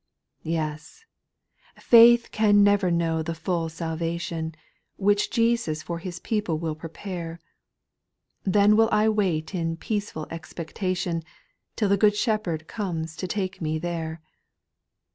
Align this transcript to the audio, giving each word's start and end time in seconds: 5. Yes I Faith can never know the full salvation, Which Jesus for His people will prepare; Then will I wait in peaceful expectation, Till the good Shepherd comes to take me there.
5. 0.43 0.47
Yes 0.51 1.05
I 1.77 1.79
Faith 1.79 2.31
can 2.31 2.63
never 2.63 2.89
know 2.89 3.21
the 3.21 3.35
full 3.35 3.69
salvation, 3.69 4.55
Which 4.97 5.29
Jesus 5.29 5.83
for 5.83 5.99
His 5.99 6.17
people 6.17 6.57
will 6.57 6.73
prepare; 6.73 7.39
Then 8.43 8.75
will 8.75 8.89
I 8.91 9.09
wait 9.09 9.53
in 9.53 9.77
peaceful 9.77 10.25
expectation, 10.31 11.21
Till 11.75 11.89
the 11.89 11.97
good 11.97 12.15
Shepherd 12.15 12.67
comes 12.67 13.15
to 13.17 13.27
take 13.27 13.61
me 13.61 13.77
there. 13.77 14.23